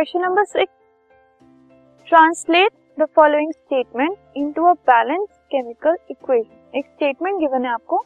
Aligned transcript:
Question 0.00 0.20
number 0.20 0.44
six 0.44 0.72
translate 2.08 2.70
the 2.98 3.06
following 3.16 3.50
statement 3.52 4.36
into 4.36 4.64
a 4.66 4.72
balanced 4.90 5.34
chemical 5.50 5.96
equation 6.10 6.78
एक 6.78 6.86
statement 6.86 7.40
given 7.40 7.64
है 7.64 7.72
आपको। 7.72 7.98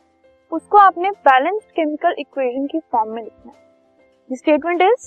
उसको 0.53 0.79
आपने 0.79 1.11
बैलेंस्ड 1.29 1.71
केमिकल 1.77 2.15
इक्वेशन 2.19 2.67
की 2.67 2.81
फॉर्म 2.93 3.13
में 3.15 3.23
लिखना 3.23 3.53
है। 3.53 4.37
Statement 4.37 4.83
is 4.83 5.07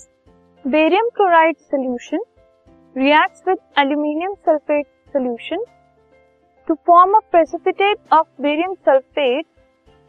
barium 0.66 1.10
chloride 1.16 1.58
solution 1.58 2.24
reacts 2.96 3.44
with 3.50 3.60
aluminium 3.84 4.38
sulfate 4.48 4.90
solution 5.16 5.66
to 6.68 6.78
form 6.90 7.18
a 7.20 7.22
precipitate 7.36 8.20
of 8.20 8.28
barium 8.46 8.78
sulfate 8.88 9.50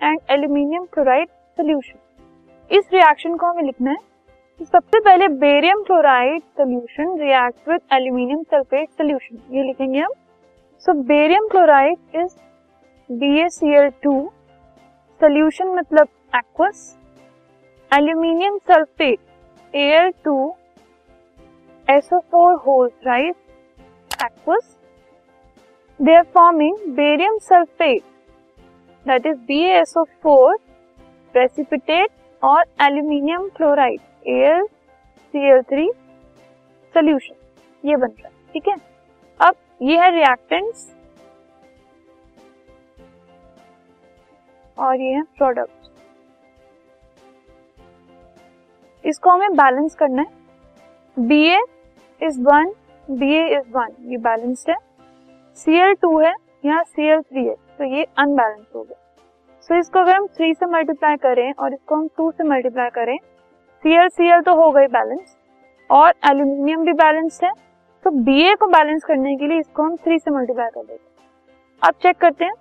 and 0.01 0.37
aluminium 0.37 0.87
chloride 0.95 1.35
solution. 1.59 1.99
इस 2.71 2.89
रिएक्शन 2.93 3.37
को 3.37 3.47
हमें 3.47 3.63
लिखना 3.63 3.91
है। 3.91 4.07
तो 4.59 4.65
सबसे 4.65 5.01
पहले 5.01 5.29
barium 5.41 5.83
chloride 5.83 6.43
solution 6.59 7.19
react 7.21 7.69
with 7.69 7.81
aluminium 7.93 8.43
sulphate 8.43 8.89
solution, 8.91 9.39
ये 9.51 9.63
लिखेंगे 9.63 10.01
हम 10.01 10.13
so 10.85 10.93
barium 11.05 11.49
chloride 11.51 12.17
is 12.17 12.37
BaCl2 13.11 14.19
solution 15.21 15.75
मतलब 15.75 16.09
aqueous 16.37 16.97
aluminium 17.91 18.59
sulphate 18.69 19.19
Al2 19.75 20.55
SO4 21.89 22.61
holes 22.61 22.93
rise 23.05 23.35
aqueous. 24.19 24.77
They 26.01 26.15
are 26.15 26.25
forming 26.27 26.95
barium 26.95 27.39
sulfate, 27.41 28.05
that 29.07 29.27
is 29.27 29.37
BaSO4 29.41 30.55
precipitate 31.35 32.11
और 32.43 32.65
aluminium 32.83 33.49
chloride 33.57 34.01
AlCl3 34.29 35.89
solution 36.95 37.35
ये 37.85 37.97
बन 37.97 38.07
रहा 38.09 38.29
है 38.29 38.53
ठीक 38.55 38.69
है? 38.69 38.77
अब 39.41 39.55
ये 39.83 39.99
है 39.99 40.11
रिएक्टेंट्स 40.11 40.87
और 44.79 45.01
ये 45.01 45.13
है 45.13 45.23
प्रोडक्ट 45.39 45.87
इसको 49.05 49.31
हमें 49.31 49.53
बैलेंस 49.57 49.95
करना 49.95 50.23
है। 50.23 51.27
B 51.29 51.43
A 51.47 51.59
is 52.21 52.41
one 52.43 52.73
B 53.09 53.33
A 53.35 53.47
is 53.59 53.71
one 53.73 53.95
ये 54.11 54.17
बैलेंस्ड 54.19 54.71
है। 54.71 54.77
सी 55.59 55.79
एल 55.79 55.95
टू 56.03 56.19
है 56.19 56.35
यहाँ 56.65 56.83
सी 56.85 57.09
एल 57.09 57.21
थ्री 57.23 57.45
है 57.45 57.55
तो 57.79 57.85
ये 57.95 58.05
अनबैलेंस 58.19 58.67
हो 58.75 58.83
गया। 58.83 58.97
सो 59.63 59.75
so, 59.75 59.81
इसको 59.81 59.99
अगर 59.99 60.15
हम 60.17 60.27
थ्री 60.37 60.53
से 60.55 60.67
मल्टीप्लाई 60.67 61.17
करें 61.17 61.53
और 61.53 61.75
इसको 61.75 61.95
हम 61.95 62.09
टू 62.17 62.31
से 62.31 62.45
मल्टीप्लाई 62.45 62.91
करें 62.95 63.19
सी 63.85 63.95
एल 63.95 64.09
सी 64.09 64.29
एल 64.33 64.41
तो 64.43 64.55
हो 64.55 64.71
गई 64.73 64.87
बैलेंस 64.89 65.37
और 65.91 66.15
एल्यूमिनियम 66.31 66.85
भी 66.85 66.93
बैलेंस 66.95 67.41
है 67.45 67.51
तो 68.05 68.11
बी 68.25 68.55
को 68.55 68.67
बैलेंस 68.69 69.05
करने 69.05 69.37
के 69.37 69.47
लिए 69.47 69.59
इसको 69.59 69.83
हम 69.83 69.97
थ्री 69.97 70.19
से 70.19 70.31
मल्टीप्लाई 70.31 70.69
कर 70.75 70.83
देते 70.83 71.07
अब 71.83 71.95
चेक 72.03 72.17
करते 72.17 72.45
हैं। 72.45 72.55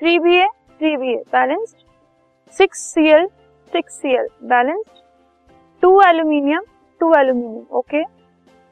Three 0.00 0.18
B 0.18 0.36
A 0.36 0.46
three 0.80 0.96
B 0.96 1.12
A 1.12 1.16
balanced 1.32 1.76
six 2.54 2.80
C 2.94 3.08
L 3.10 3.26
six 3.72 4.00
C 4.00 4.14
L 4.16 4.28
balanced 4.48 5.02
two 5.82 6.00
aluminium 6.02 6.62
two 7.00 7.12
aluminium 7.14 7.76
okay 7.78 8.02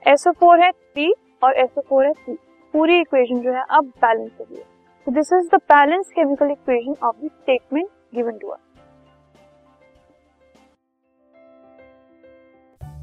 SO 0.07 0.33
four 0.41 0.61
है 0.63 0.71
थ्री 0.71 1.13
और 1.43 1.57
एसओ 1.61 1.81
फोर 1.89 2.07
है 2.07 2.13
थ्री 2.15 2.37
पूरी 2.75 3.01
इक्वेशन 3.01 3.41
जो 3.41 3.53
है 3.53 3.65
अब 3.71 3.93
बैलेंस 4.03 4.31
हो 4.41 4.45
गई 4.45 4.63
तो 5.07 5.13
this 5.13 5.33
is 5.33 5.49
the 5.49 5.61
balance 5.71 6.11
chemical 6.11 6.51
equation 6.51 6.95
of 7.03 7.17
the 7.17 7.29
statement 7.31 7.89
given 8.15 8.39
to 8.39 8.49
us 8.49 8.61